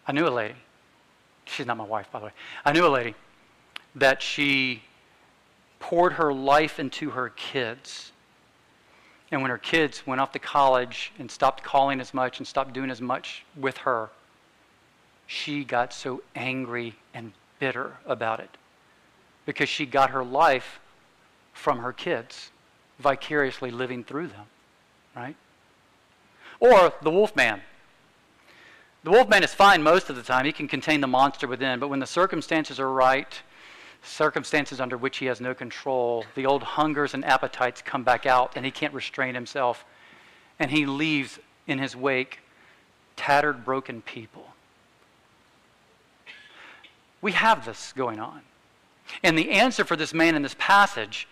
[0.07, 0.55] I knew a lady.
[1.47, 2.33] She's not my wife, by the way.
[2.64, 3.14] I knew a lady
[3.94, 4.83] that she
[5.81, 8.12] poured her life into her kids.
[9.31, 12.73] And when her kids went off to college and stopped calling as much and stopped
[12.73, 14.11] doing as much with her,
[15.27, 18.51] she got so angry and bitter about it
[19.44, 20.81] because she got her life
[21.53, 22.51] from her kids,
[22.99, 24.47] vicariously living through them,
[25.18, 25.37] right?
[26.61, 27.61] Or the wolf man.
[29.04, 30.44] The wolf man is fine most of the time.
[30.44, 33.40] He can contain the monster within, but when the circumstances are right,
[34.02, 38.52] circumstances under which he has no control, the old hungers and appetites come back out,
[38.57, 39.85] and he can't restrain himself.
[40.59, 42.40] And he leaves in his wake
[43.16, 44.46] tattered, broken people.
[47.20, 48.42] We have this going on.
[49.22, 51.26] And the answer for this man in this passage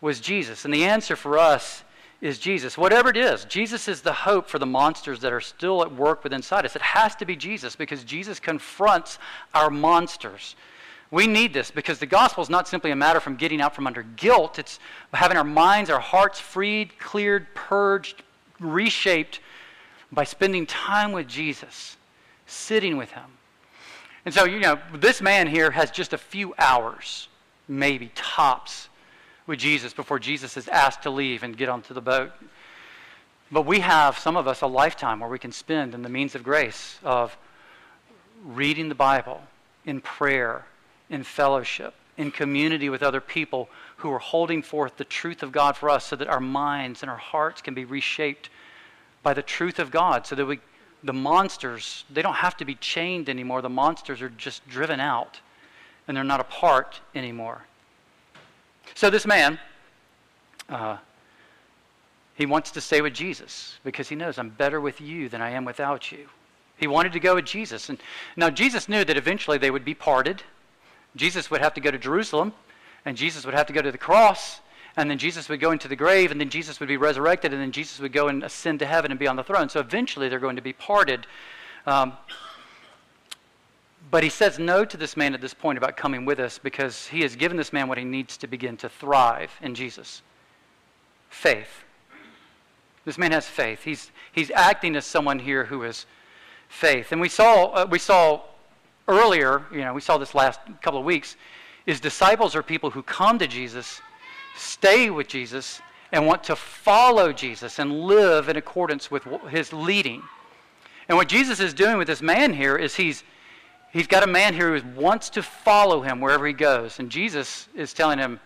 [0.00, 0.64] was Jesus.
[0.64, 1.84] And the answer for us
[2.20, 2.76] is Jesus.
[2.76, 6.24] Whatever it is, Jesus is the hope for the monsters that are still at work
[6.24, 6.74] within inside us.
[6.74, 9.18] It has to be Jesus because Jesus confronts
[9.54, 10.56] our monsters.
[11.10, 13.86] We need this because the gospel is not simply a matter from getting out from
[13.86, 14.58] under guilt.
[14.58, 14.78] It's
[15.14, 18.22] having our minds, our hearts freed, cleared, purged,
[18.60, 19.40] reshaped
[20.12, 21.96] by spending time with Jesus,
[22.46, 23.24] sitting with him.
[24.24, 27.28] And so, you know, this man here has just a few hours,
[27.68, 28.87] maybe tops,
[29.48, 32.30] with Jesus before Jesus is asked to leave and get onto the boat.
[33.50, 36.34] But we have, some of us, a lifetime where we can spend in the means
[36.34, 37.36] of grace of
[38.44, 39.42] reading the Bible
[39.86, 40.66] in prayer
[41.10, 45.76] in fellowship, in community with other people who are holding forth the truth of God
[45.76, 48.50] for us so that our minds and our hearts can be reshaped
[49.22, 50.60] by the truth of God so that we
[51.04, 55.38] the monsters they don't have to be chained anymore the monsters are just driven out
[56.08, 57.67] and they're not a part anymore
[58.94, 59.58] so this man
[60.68, 60.96] uh,
[62.34, 65.50] he wants to stay with jesus because he knows i'm better with you than i
[65.50, 66.28] am without you
[66.76, 67.98] he wanted to go with jesus and
[68.36, 70.42] now jesus knew that eventually they would be parted
[71.16, 72.52] Jesus would have to go to Jerusalem,
[73.04, 74.60] and Jesus would have to go to the cross,
[74.96, 77.60] and then Jesus would go into the grave, and then Jesus would be resurrected, and
[77.60, 79.68] then Jesus would go and ascend to heaven and be on the throne.
[79.68, 81.26] So eventually they're going to be parted.
[81.86, 82.14] Um,
[84.10, 87.06] but he says no to this man at this point about coming with us because
[87.08, 90.22] he has given this man what he needs to begin to thrive in Jesus
[91.28, 91.84] faith.
[93.04, 93.84] This man has faith.
[93.84, 96.06] He's, he's acting as someone here who has
[96.68, 97.12] faith.
[97.12, 98.42] And we saw, uh, we saw
[99.06, 101.36] earlier, you know, we saw this last couple of weeks,
[101.86, 104.00] is disciples are people who come to Jesus,
[104.56, 105.80] stay with Jesus,
[106.12, 110.22] and want to follow Jesus and live in accordance with his leading.
[111.08, 113.24] And what Jesus is doing with this man here is he's
[113.92, 116.98] he's got a man here who wants to follow him wherever he goes.
[116.98, 118.40] And Jesus is telling him,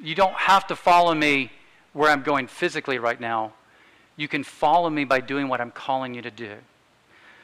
[0.00, 1.50] You don't have to follow me
[1.92, 3.52] where I'm going physically right now.
[4.16, 6.54] You can follow me by doing what I'm calling you to do.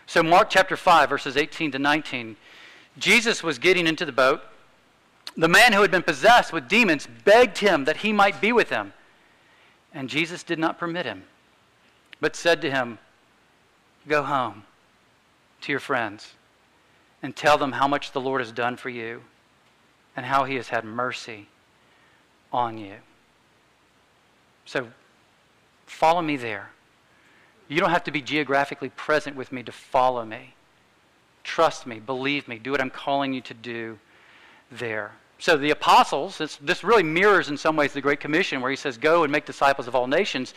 [0.07, 2.37] So, Mark chapter 5, verses 18 to 19,
[2.99, 4.43] Jesus was getting into the boat.
[5.37, 8.71] The man who had been possessed with demons begged him that he might be with
[8.71, 8.93] him.
[9.93, 11.25] And Jesus did not permit him,
[12.21, 12.99] but said to him,
[14.07, 14.65] Go home
[15.63, 16.35] to your friends
[17.25, 19.23] and tell them how much the Lord has done for you
[20.15, 21.49] and how he has had mercy
[22.53, 22.97] on you.
[24.67, 24.89] So,
[25.87, 26.69] follow me there.
[27.67, 30.53] You don't have to be geographically present with me to follow me.
[31.45, 33.99] Trust me, believe me, do what I'm calling you to do
[34.71, 35.13] there.
[35.39, 38.99] So the apostles, this really mirrors in some ways the Great Commission where he says,
[38.99, 40.53] Go and make disciples of all nations.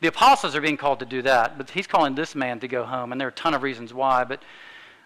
[0.00, 2.84] The apostles are being called to do that, but he's calling this man to go
[2.84, 4.22] home, and there are a ton of reasons why.
[4.22, 4.42] But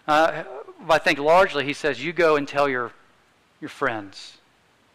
[0.07, 0.43] uh,
[0.87, 2.91] I think largely he says, You go and tell your,
[3.59, 4.37] your friends.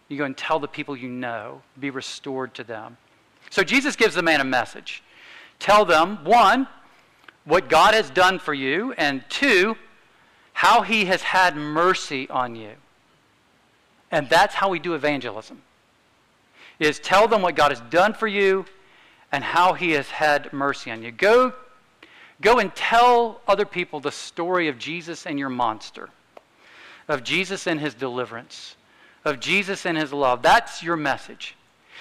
[0.09, 1.62] You go and tell the people you know.
[1.79, 2.97] Be restored to them.
[3.51, 5.03] So Jesus gives the man a message.
[5.59, 6.66] Tell them, one,
[7.44, 9.77] what God has done for you, and two,
[10.53, 12.73] how he has had mercy on you.
[14.11, 15.62] And that's how we do evangelism.
[16.79, 18.64] Is tell them what God has done for you
[19.33, 21.11] and how he has had mercy on you.
[21.11, 21.53] Go
[22.40, 26.11] go and tell other people the story of Jesus and your monster.
[27.09, 28.77] Of Jesus and his deliverance.
[29.25, 30.42] Of Jesus and his love.
[30.42, 31.57] That's your message.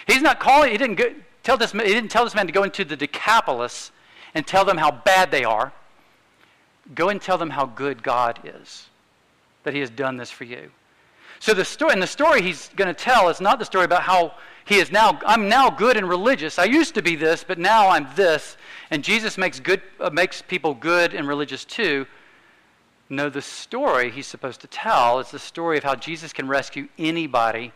[0.07, 2.63] He's not calling he didn't go, tell this, he didn't tell this man to go
[2.63, 3.91] into the Decapolis
[4.33, 5.71] and tell them how bad they are.
[6.95, 8.89] Go and tell them how good God is,
[9.63, 10.71] that he has done this for you.
[11.39, 14.01] So the story, and the story he's going to tell is not the story about
[14.01, 14.33] how
[14.65, 16.57] he is now, I'm now good and religious.
[16.57, 18.57] I used to be this, but now I'm this.
[18.91, 22.05] And Jesus makes, good, uh, makes people good and religious too.
[23.09, 26.87] No, the story he's supposed to tell is the story of how Jesus can rescue
[26.97, 27.73] anybody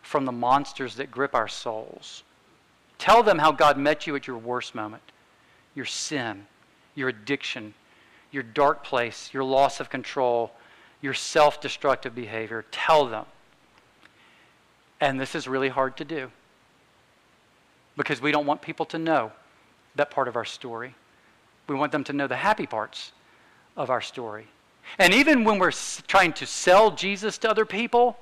[0.00, 2.22] from the monsters that grip our souls.
[2.98, 5.02] Tell them how God met you at your worst moment
[5.74, 6.46] your sin,
[6.94, 7.72] your addiction,
[8.30, 10.52] your dark place, your loss of control,
[11.00, 12.64] your self destructive behavior.
[12.70, 13.24] Tell them.
[15.02, 16.30] And this is really hard to do
[17.96, 19.32] because we don't want people to know.
[19.96, 20.94] that part of our story.
[21.66, 23.10] We want them to know the happy parts
[23.76, 24.46] of our story.
[24.98, 25.72] And even when we're
[26.06, 28.16] trying to sell Jesus to other people,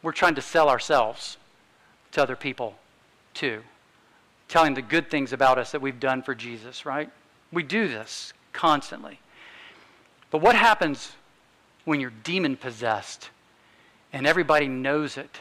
[0.00, 1.38] we're trying to sell ourselves
[2.12, 2.76] to other people
[3.34, 3.62] too.
[4.48, 7.10] Telling the good things about us that we've done for Jesus, right?
[7.52, 9.18] We do this constantly.
[10.30, 11.16] But what happens
[11.84, 13.28] when you're demon possessed
[14.12, 15.40] and everybody knows it?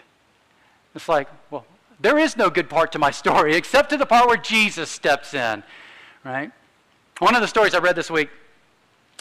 [0.96, 1.66] It's like, well,
[2.00, 5.34] there is no good part to my story except to the part where Jesus steps
[5.34, 5.64] in,
[6.24, 6.52] right?
[7.20, 8.30] One of the stories I read this week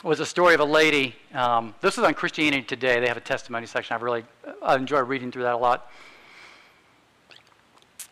[0.03, 1.15] was a story of a lady.
[1.33, 2.99] Um, this is on Christianity Today.
[3.01, 3.97] They have a testimony section.
[3.97, 4.25] I really
[4.63, 5.91] I enjoy reading through that a lot.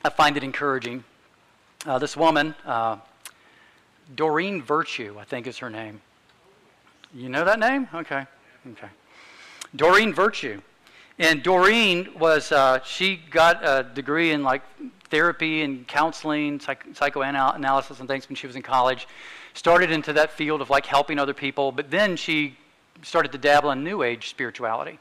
[0.05, 1.05] I find it encouraging.
[1.85, 2.99] Uh, this woman, uh,
[4.15, 6.01] Doreen Virtue, I think is her name.
[7.13, 7.89] You know that name?
[7.93, 8.25] Okay.
[8.73, 8.89] Okay.
[9.75, 10.61] Doreen Virtue.
[11.19, 14.63] And Doreen was, uh, she got a degree in like
[15.11, 19.07] therapy and counseling, psych- psychoanalysis and things when she was in college.
[19.53, 22.57] Started into that field of like helping other people, but then she
[23.03, 24.99] started to dabble in New Age spirituality.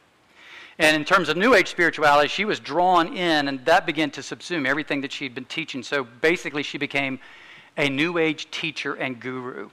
[0.80, 4.22] And in terms of New Age spirituality, she was drawn in, and that began to
[4.22, 5.84] subsume everything that she'd been teaching.
[5.84, 7.20] So basically, she became
[7.78, 9.70] a New Age teacher and guru.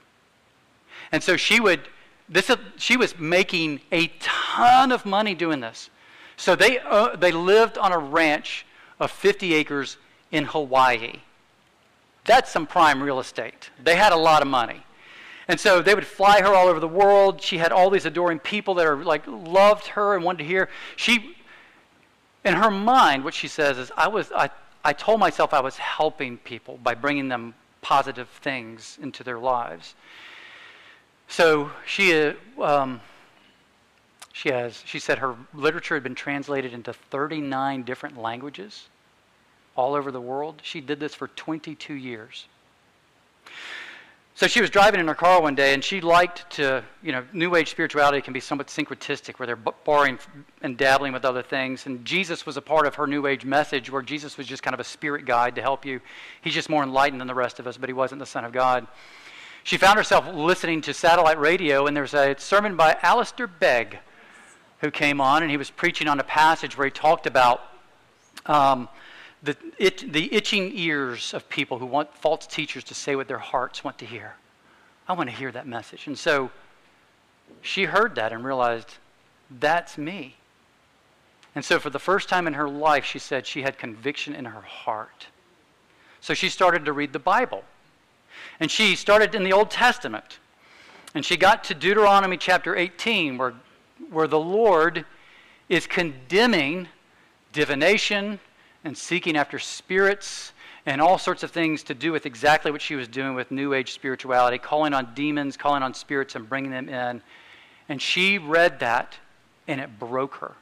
[1.11, 1.81] And so she would,
[2.27, 5.89] this, she was making a ton of money doing this.
[6.37, 8.65] So they, uh, they lived on a ranch
[8.99, 9.97] of 50 acres
[10.31, 11.21] in Hawaii.
[12.25, 13.71] That's some prime real estate.
[13.83, 14.83] They had a lot of money.
[15.47, 17.41] And so they would fly her all over the world.
[17.41, 20.69] She had all these adoring people that are like loved her and wanted to hear.
[20.97, 21.35] She,
[22.43, 24.49] in her mind, what she says is, I was, I,
[24.83, 29.95] I told myself I was helping people by bringing them positive things into their lives.
[31.29, 32.99] So she, um,
[34.37, 38.87] she has, she said her literature had been translated into 39 different languages
[39.75, 40.61] all over the world.
[40.61, 42.45] She did this for 22 years.
[44.35, 47.23] So she was driving in her car one day, and she liked to, you know,
[47.33, 50.19] New Age spirituality can be somewhat syncretistic, where they're borrowing
[50.61, 51.87] and dabbling with other things.
[51.87, 54.75] And Jesus was a part of her New Age message, where Jesus was just kind
[54.75, 55.99] of a spirit guide to help you.
[56.41, 58.51] He's just more enlightened than the rest of us, but he wasn't the Son of
[58.51, 58.85] God.
[59.63, 63.97] She found herself listening to satellite radio, and there was a sermon by Alistair Begg
[64.79, 67.61] who came on, and he was preaching on a passage where he talked about
[68.45, 68.87] um,
[69.43, 73.37] the, it, the itching ears of people who want false teachers to say what their
[73.37, 74.35] hearts want to hear.
[75.07, 76.07] I want to hear that message.
[76.07, 76.51] And so
[77.61, 78.95] she heard that and realized,
[79.59, 80.35] that's me.
[81.55, 84.45] And so for the first time in her life, she said she had conviction in
[84.45, 85.27] her heart.
[86.21, 87.63] So she started to read the Bible.
[88.59, 90.39] And she started in the Old Testament.
[91.15, 93.53] And she got to Deuteronomy chapter 18, where,
[94.11, 95.05] where the Lord
[95.69, 96.87] is condemning
[97.53, 98.39] divination,
[98.83, 100.53] and seeking after spirits
[100.85, 103.73] and all sorts of things to do with exactly what she was doing with New
[103.73, 107.21] Age spirituality, calling on demons, calling on spirits, and bringing them in.
[107.89, 109.15] And she read that,
[109.67, 110.53] and it broke her.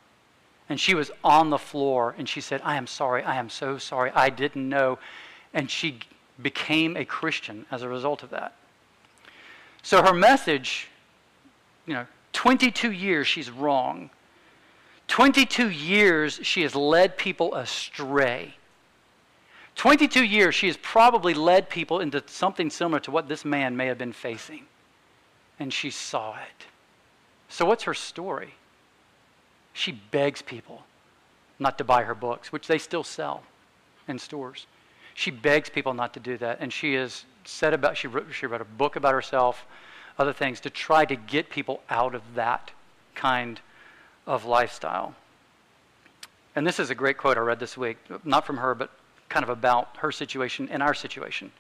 [0.68, 3.78] And she was on the floor, and she said, I am sorry, I am so
[3.78, 4.98] sorry, I didn't know.
[5.54, 6.00] And she
[6.42, 8.56] became a Christian as a result of that.
[9.84, 10.88] So her message,
[11.86, 14.10] you know, 22 years she's wrong.
[15.08, 18.56] 22 years she has led people astray.
[19.76, 23.88] 22 years she has probably led people into something similar to what this man may
[23.88, 24.66] have been facing.
[25.60, 26.66] And she saw it.
[27.48, 28.56] So, what's her story?
[29.72, 30.84] She begs people
[31.58, 33.44] not to buy her books, which they still sell
[34.10, 34.68] in stores.
[35.14, 36.58] She begs people not to do that.
[36.60, 39.66] And she has said about, she wrote, she wrote a book about herself,
[40.18, 42.72] other things, to try to get people out of that
[43.14, 43.60] kind
[44.28, 45.16] of lifestyle.
[46.56, 48.92] And this is a great quote I read this week, not from her, but
[49.30, 51.52] kind of about her situation and our situation.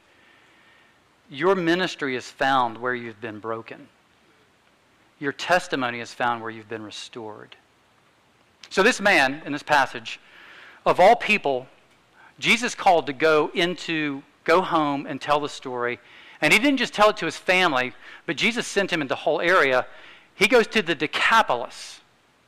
[1.30, 3.88] Your ministry is found where you've been broken.
[5.20, 7.56] Your testimony is found where you've been restored.
[8.70, 10.20] So, this man in this passage,
[10.86, 11.68] of all people,
[12.39, 15.99] Jesus called to go into, go home and tell the story.
[16.45, 17.91] And he didn't just tell it to his family,
[18.27, 19.87] but Jesus sent him into the whole area.
[20.35, 22.01] He goes to the Decapolis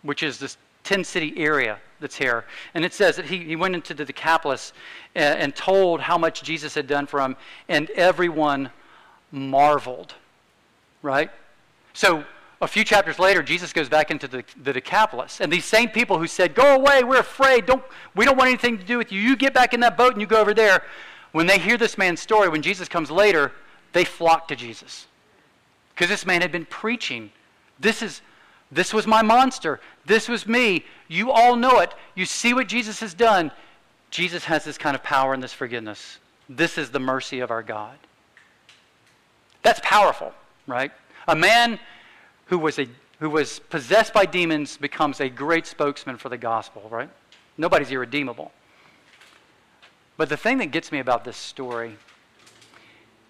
[0.03, 2.45] which is this 10 city area that's here.
[2.73, 4.73] And it says that he, he went into the Decapolis
[5.15, 7.35] and, and told how much Jesus had done for him,
[7.67, 8.69] and everyone
[9.31, 10.13] marveled.
[11.01, 11.31] Right?
[11.93, 12.23] So
[12.61, 15.41] a few chapters later, Jesus goes back into the, the Decapolis.
[15.41, 17.83] And these same people who said, Go away, we're afraid, don't,
[18.15, 19.19] we don't want anything to do with you.
[19.19, 20.83] You get back in that boat and you go over there.
[21.33, 23.51] When they hear this man's story, when Jesus comes later,
[23.93, 25.07] they flocked to Jesus.
[25.93, 27.31] Because this man had been preaching.
[27.79, 28.21] This is
[28.71, 29.79] this was my monster.
[30.05, 30.83] This was me.
[31.07, 31.93] You all know it.
[32.15, 33.51] You see what Jesus has done.
[34.09, 36.19] Jesus has this kind of power and this forgiveness.
[36.49, 37.97] This is the mercy of our God.
[39.63, 40.33] That's powerful,
[40.65, 40.91] right?
[41.27, 41.79] A man
[42.45, 42.87] who was, a,
[43.19, 47.09] who was possessed by demons becomes a great spokesman for the gospel, right?
[47.57, 48.51] Nobody's irredeemable.
[50.15, 51.97] But the thing that gets me about this story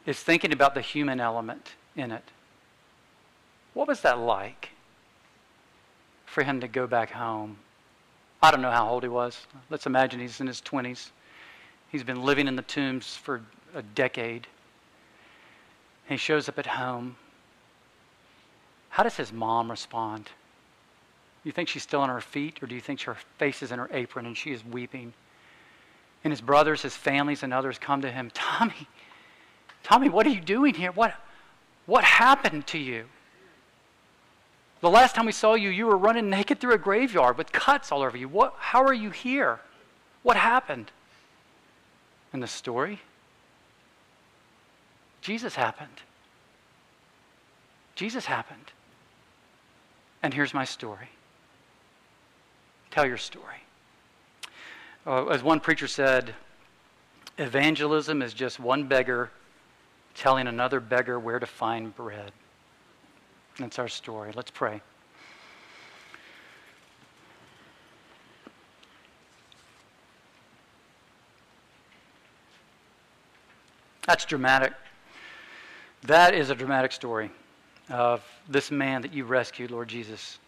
[0.07, 2.23] is thinking about the human element in it.
[3.75, 4.69] What was that like
[6.25, 7.57] for him to go back home?
[8.41, 9.45] I don't know how old he was.
[9.69, 11.09] Let's imagine he's in his 20s.
[11.91, 13.41] He's been living in the tombs for
[13.75, 14.47] a decade.
[16.07, 17.17] He shows up at home.
[18.89, 20.29] How does his mom respond?
[21.43, 23.79] You think she's still on her feet, or do you think her face is in
[23.79, 25.13] her apron and she is weeping?
[26.23, 28.87] And his brothers, his families, and others come to him Tommy,
[29.87, 30.91] Tommy, what are you doing here?
[30.91, 31.13] What,
[31.85, 33.05] what happened to you?
[34.81, 37.89] The last time we saw you, you were running naked through a graveyard with cuts
[37.89, 38.27] all over you.
[38.27, 39.61] What, how are you here?
[40.23, 40.91] What happened?
[42.33, 42.99] In the story,
[45.21, 46.01] Jesus happened.
[47.95, 48.73] Jesus happened.
[50.21, 51.07] And here's my story.
[52.91, 53.63] Tell your story.
[55.05, 56.35] Uh, as one preacher said,
[57.37, 59.31] evangelism is just one beggar
[60.17, 62.31] telling another beggar where to find bread.
[63.59, 64.31] That's our story.
[64.35, 64.81] Let's pray.
[74.07, 74.73] That's dramatic.
[76.03, 77.29] That is a dramatic story
[77.89, 80.39] of this man that you rescued, Lord Jesus.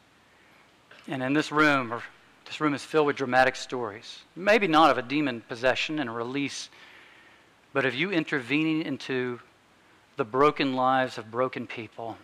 [1.07, 2.01] And in this room, or
[2.45, 4.19] this room is filled with dramatic stories.
[4.35, 6.69] Maybe not of a demon possession and a release,
[7.73, 9.39] but of you intervening into
[10.19, 12.17] the broken lives of broken people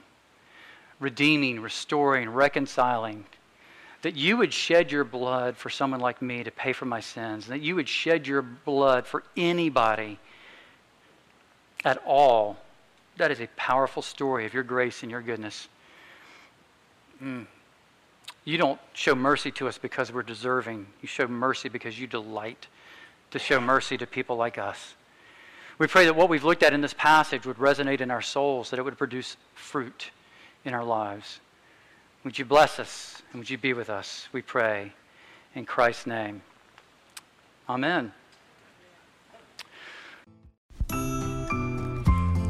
[0.99, 3.25] redeeming, restoring, reconciling.
[4.01, 7.45] That you would shed your blood for someone like me to pay for my sins.
[7.45, 10.19] and That you would shed your blood for anybody
[11.85, 12.57] at all.
[13.15, 15.69] That is a powerful story of your grace and your goodness.
[17.23, 17.47] Mm.
[18.43, 20.85] You don't show mercy to us because we're deserving.
[21.01, 22.67] You show mercy because you delight
[23.31, 24.95] to show mercy to people like us.
[25.77, 28.69] We pray that what we've looked at in this passage would resonate in our souls,
[28.69, 30.11] that it would produce fruit
[30.63, 31.41] in our lives.
[32.23, 34.27] Would you bless us and would you be with us?
[34.31, 34.93] We pray
[35.53, 36.41] in Christ's name.
[37.67, 38.13] Amen.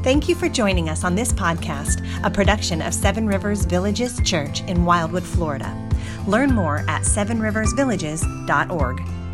[0.06, 4.62] Thank you for joining us on this podcast, a production of Seven Rivers Villages Church
[4.62, 5.90] in Wildwood, Florida.
[6.28, 9.25] Learn more at sevenriversvillages.org.